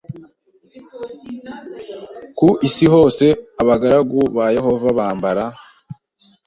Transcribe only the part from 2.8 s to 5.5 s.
hose abagaragu ba Yehova bambara